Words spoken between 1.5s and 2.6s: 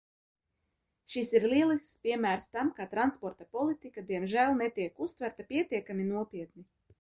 lielisks piemērs